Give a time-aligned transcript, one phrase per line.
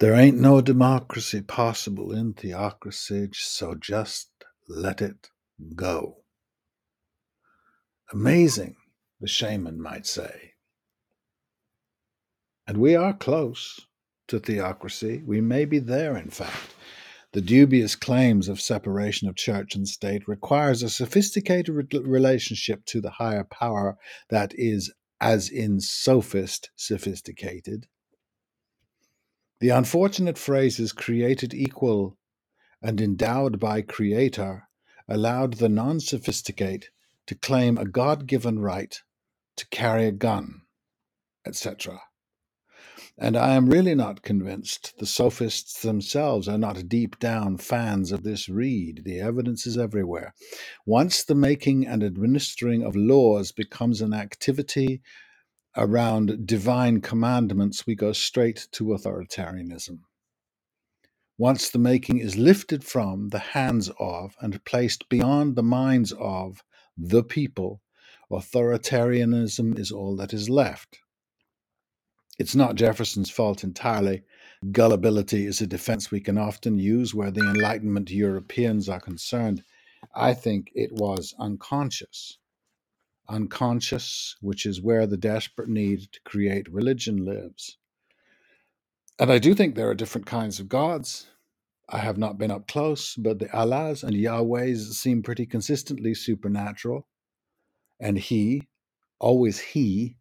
[0.00, 4.30] There ain't no democracy possible in theocracy, so just
[4.68, 5.28] let it
[5.74, 6.18] go.
[8.12, 8.76] Amazing,
[9.20, 10.52] the shaman might say.
[12.68, 13.80] And we are close
[14.28, 15.22] to theocracy.
[15.26, 16.74] We may be there, in fact.
[17.32, 23.00] The dubious claims of separation of church and state requires a sophisticated re- relationship to
[23.00, 23.98] the higher power
[24.30, 27.88] that is, as in sophist, sophisticated.
[29.60, 32.16] The unfortunate phrases created equal
[32.80, 34.68] and endowed by Creator
[35.08, 36.90] allowed the non sophisticate
[37.26, 39.00] to claim a God given right
[39.56, 40.62] to carry a gun,
[41.44, 42.00] etc.
[43.20, 48.22] And I am really not convinced the sophists themselves are not deep down fans of
[48.22, 49.02] this reed.
[49.04, 50.34] The evidence is everywhere.
[50.86, 55.02] Once the making and administering of laws becomes an activity
[55.76, 60.00] around divine commandments, we go straight to authoritarianism.
[61.36, 66.64] Once the making is lifted from the hands of and placed beyond the minds of
[66.96, 67.80] the people,
[68.30, 70.98] authoritarianism is all that is left.
[72.38, 74.22] It's not Jefferson's fault entirely.
[74.70, 79.62] Gullibility is a defense we can often use where the Enlightenment Europeans are concerned.
[80.14, 82.38] I think it was unconscious.
[83.28, 87.76] Unconscious, which is where the desperate need to create religion lives.
[89.18, 91.26] And I do think there are different kinds of gods.
[91.88, 97.08] I have not been up close, but the Allahs and Yahwehs seem pretty consistently supernatural.
[97.98, 98.68] And He,
[99.18, 100.16] always He,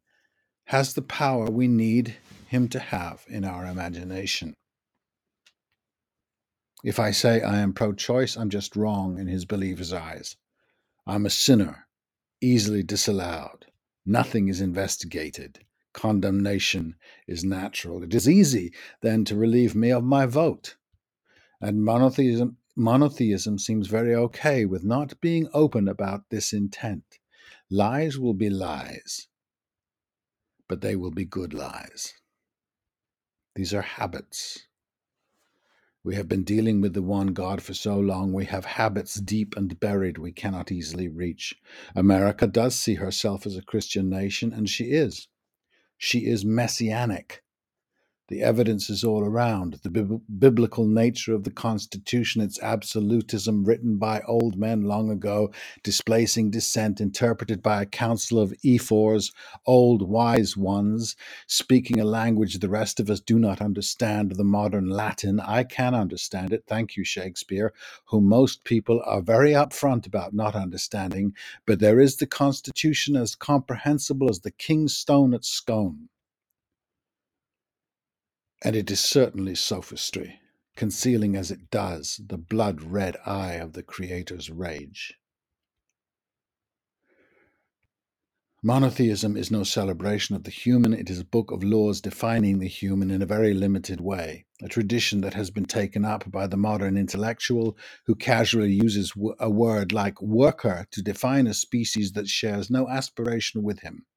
[0.66, 2.16] has the power we need
[2.48, 4.54] Him to have in our imagination.
[6.84, 10.36] If I say I am pro choice, I'm just wrong in His believer's eyes.
[11.06, 11.87] I'm a sinner,
[12.42, 13.66] easily disallowed.
[14.06, 15.66] Nothing is investigated
[15.98, 16.96] condemnation
[17.28, 18.04] is natural.
[18.04, 18.72] It is easy
[19.02, 20.76] then to relieve me of my vote.
[21.60, 27.18] And monotheism, monotheism seems very okay with not being open about this intent.
[27.72, 29.28] Lies will be lies,
[30.70, 32.14] but they will be good lies.
[33.56, 34.67] These are habits.
[36.08, 39.58] We have been dealing with the one God for so long, we have habits deep
[39.58, 41.54] and buried we cannot easily reach.
[41.98, 45.28] America does see herself as a Christian nation, and she is.
[45.98, 47.44] She is messianic.
[48.30, 49.76] The evidence is all around.
[49.84, 55.52] The bib- biblical nature of the Constitution, its absolutism written by old men long ago,
[55.84, 59.32] displacing dissent, interpreted by a council of ephors,
[59.66, 61.16] old wise ones,
[61.48, 65.40] speaking a language the rest of us do not understand, the modern Latin.
[65.40, 67.74] I can understand it, thank you, Shakespeare,
[68.08, 71.36] whom most people are very upfront about not understanding,
[71.68, 76.10] but there is the Constitution as comprehensible as the king's stone at Scone.
[78.64, 80.40] And it is certainly sophistry,
[80.76, 85.14] concealing as it does the blood red eye of the Creator's rage.
[88.64, 92.68] Monotheism is no celebration of the human, it is a book of laws defining the
[92.68, 96.58] human in a very limited way, a tradition that has been taken up by the
[96.58, 102.72] modern intellectual who casually uses a word like worker to define a species that shares
[102.72, 104.08] no aspiration with him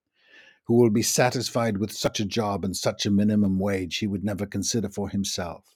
[0.70, 4.22] who will be satisfied with such a job and such a minimum wage he would
[4.22, 5.74] never consider for himself.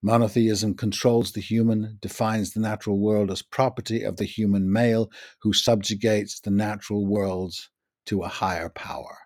[0.00, 5.52] Monotheism controls the human, defines the natural world as property of the human male who
[5.52, 7.68] subjugates the natural worlds
[8.06, 9.18] to a higher power.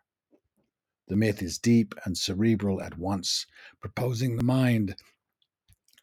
[1.08, 3.44] The myth is deep and cerebral at once,
[3.82, 4.96] proposing the mind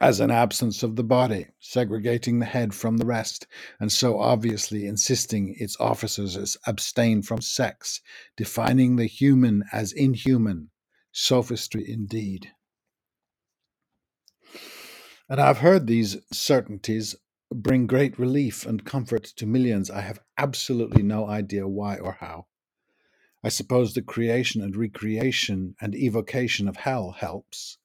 [0.02, 3.46] as an absence of the body, segregating the head from the rest,
[3.80, 8.02] and so obviously insisting its officers abstain from sex,
[8.36, 10.72] defining the human as inhuman.
[11.12, 12.52] Sophistry indeed.
[15.30, 17.16] And I've heard these certainties
[17.54, 19.92] bring great relief and comfort to millions.
[19.92, 22.48] I have absolutely no idea why or how.
[23.44, 27.78] I suppose the creation and recreation and evocation of hell helps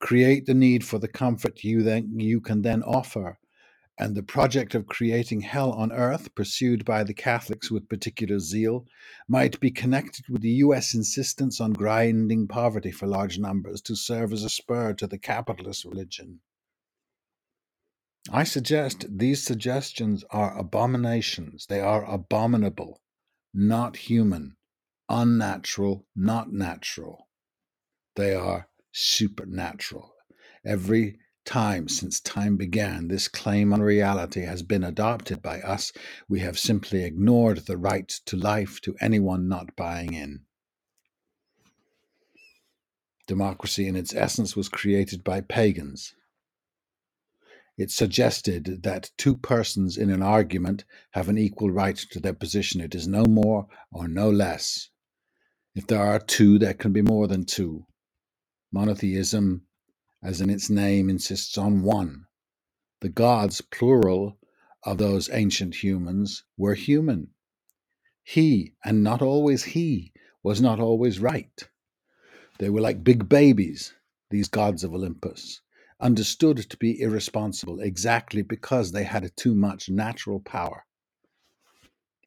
[0.00, 3.38] create the need for the comfort you then you can then offer.
[3.98, 8.86] And the project of creating hell on earth pursued by the catholics with particular zeal
[9.28, 14.32] might be connected with the US insistence on grinding poverty for large numbers to serve
[14.32, 16.40] as a spur to the capitalist religion.
[18.32, 21.66] I suggest these suggestions are abominations.
[21.66, 23.02] They are abominable.
[23.52, 24.56] Not human.
[25.10, 26.06] Unnatural.
[26.16, 27.28] Not natural.
[28.16, 30.12] They are supernatural.
[30.64, 35.92] Every time since time began, this claim on reality has been adopted by us.
[36.28, 40.40] We have simply ignored the right to life to anyone not buying in.
[43.26, 46.14] Democracy, in its essence, was created by pagans.
[47.78, 52.80] It suggested that two persons in an argument have an equal right to their position.
[52.80, 54.90] It is no more or no less.
[55.74, 57.86] If there are two, there can be more than two.
[58.72, 59.66] Monotheism,
[60.22, 62.26] as in its name, insists on one.
[63.00, 64.38] The gods, plural,
[64.84, 67.30] of those ancient humans were human.
[68.22, 70.12] He, and not always he,
[70.42, 71.68] was not always right.
[72.58, 73.94] They were like big babies,
[74.30, 75.60] these gods of Olympus,
[75.98, 80.84] understood to be irresponsible exactly because they had too much natural power.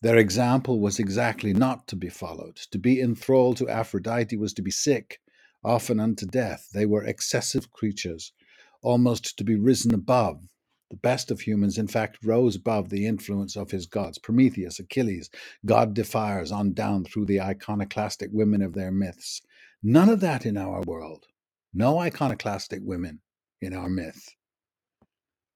[0.01, 2.57] Their example was exactly not to be followed.
[2.71, 5.21] To be enthralled to Aphrodite was to be sick,
[5.63, 6.69] often unto death.
[6.73, 8.33] They were excessive creatures,
[8.81, 10.41] almost to be risen above.
[10.89, 15.29] The best of humans, in fact, rose above the influence of his gods Prometheus, Achilles,
[15.65, 19.41] god defiers, on down through the iconoclastic women of their myths.
[19.81, 21.25] None of that in our world.
[21.73, 23.21] No iconoclastic women
[23.59, 24.29] in our myth.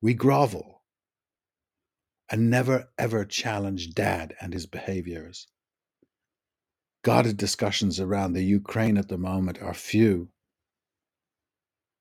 [0.01, 0.81] We grovel
[2.29, 5.47] and never ever challenge dad and his behaviors.
[7.07, 10.27] Guarded discussions around the Ukraine at the moment are few,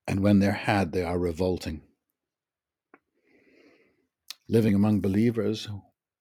[0.05, 1.83] and when they're had, they are revolting.
[4.49, 5.69] Living among believers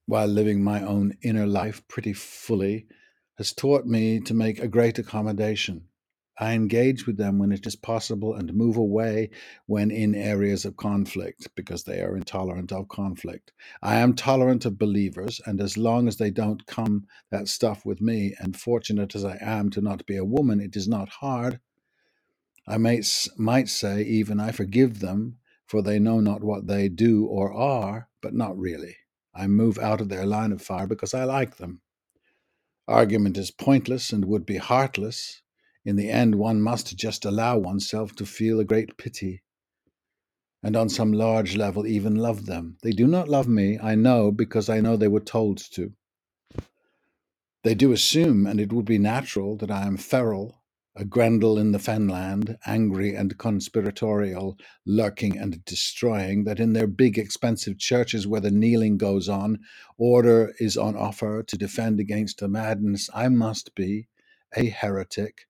[0.06, 2.86] while living my own inner life pretty fully
[3.38, 5.88] has taught me to make a great accommodation
[6.38, 9.30] I engage with them when it is possible and move away
[9.64, 13.52] when in areas of conflict because they are intolerant of conflict.
[13.82, 18.02] I am tolerant of believers, and as long as they don't come that stuff with
[18.02, 21.58] me, and fortunate as I am to not be a woman, it is not hard.
[22.68, 27.24] I might, might say even I forgive them, for they know not what they do
[27.24, 28.96] or are, but not really.
[29.34, 31.80] I move out of their line of fire because I like them.
[32.86, 35.42] Argument is pointless and would be heartless
[35.86, 39.42] in the end, one must just allow oneself to feel a great pity
[40.66, 42.76] and on some large level even love them.
[42.82, 45.92] They do not love me, I know, because I know they were told to.
[47.62, 50.64] They do assume, and it would be natural, that I am feral,
[50.96, 57.16] a Grendel in the fenland, angry and conspiratorial, lurking and destroying, that in their big
[57.16, 59.60] expensive churches where the kneeling goes on,
[59.98, 64.08] order is on offer to defend against the madness, I must be
[64.56, 65.46] a heretic,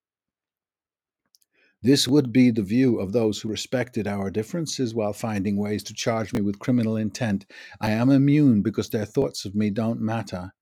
[1.86, 5.94] this would be the view of those who respected our differences while finding ways to
[5.94, 7.46] charge me with criminal intent.
[7.80, 10.52] I am immune because their thoughts of me don't matter.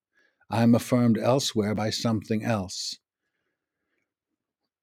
[0.50, 2.98] I am affirmed elsewhere by something else.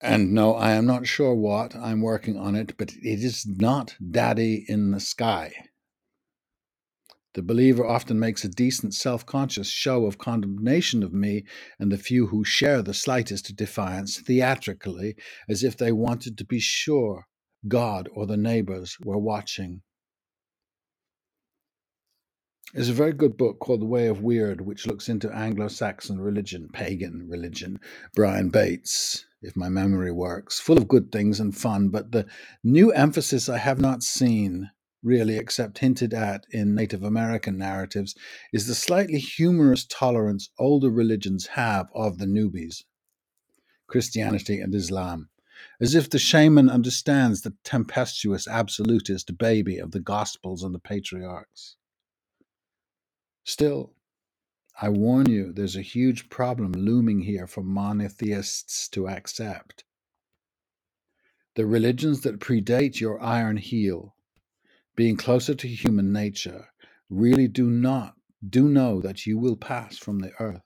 [0.02, 1.76] And no, I am not sure what.
[1.76, 5.54] I'm working on it, but it is not Daddy in the sky.
[7.34, 11.46] The believer often makes a decent self conscious show of condemnation of me
[11.80, 15.16] and the few who share the slightest defiance theatrically,
[15.48, 17.28] as if they wanted to be sure
[17.68, 19.82] God or the neighbors were watching.
[22.74, 26.20] There's a very good book called The Way of Wyrd, which looks into Anglo Saxon
[26.20, 27.80] religion, pagan religion.
[28.14, 32.26] Brian Bates, if my memory works, full of good things and fun, but the
[32.64, 34.70] new emphasis I have not seen
[35.04, 38.16] really, except hinted at in Native American narratives,
[38.54, 42.84] is the slightly humorous tolerance older religions have of the newbies,
[43.88, 45.30] Christianity and Islam,
[45.80, 51.76] as if the shaman understands the tempestuous absolutist baby of the Gospels and the patriarchs.
[53.44, 53.94] Still,
[54.80, 59.84] I warn you, there's a huge problem looming here for monotheists to accept.
[61.56, 64.16] The religions that predate your iron heel
[64.96, 66.68] being closer to human nature,
[67.10, 68.16] really do not
[68.48, 70.64] do know that you will pass from the earth.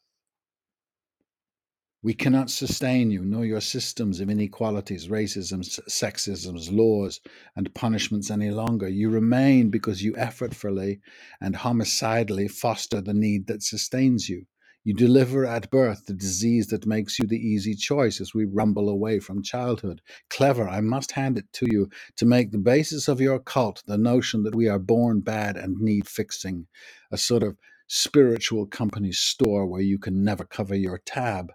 [2.02, 7.20] We cannot sustain you, nor your systems of inequalities, racism, sexisms, laws,
[7.56, 8.88] and punishments any longer.
[8.88, 11.00] You remain because you effortfully
[11.42, 14.46] and homicidally foster the need that sustains you.
[14.86, 18.88] You deliver at birth the disease that makes you the easy choice as we rumble
[18.88, 20.00] away from childhood.
[20.30, 23.98] Clever, I must hand it to you, to make the basis of your cult the
[23.98, 26.68] notion that we are born bad and need fixing,
[27.12, 31.52] a sort of spiritual company store where you can never cover your tab.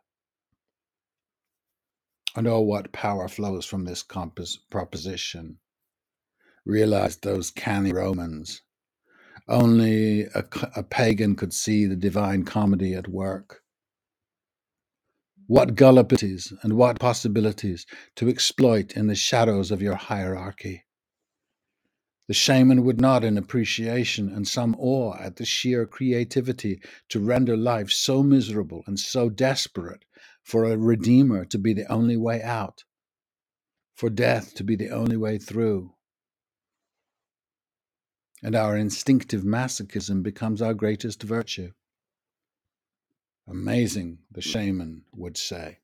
[2.35, 5.59] And oh, what power flows from this compos- proposition.
[6.65, 8.63] Realize those canny Romans
[9.51, 10.45] only a,
[10.77, 13.63] a pagan could see the divine comedy at work.
[15.49, 20.85] What gullibilities and what possibilities to exploit in the shadows of your hierarchy.
[22.29, 26.81] The shaman would nod in appreciation and some awe at the sheer creativity
[27.11, 30.05] to render life so miserable and so desperate
[30.45, 32.83] for a redeemer to be the only way out.
[33.97, 35.95] for death to be the only way through.
[38.43, 41.73] And our instinctive masochism becomes our greatest virtue.
[43.47, 45.80] Amazing, the shaman would say.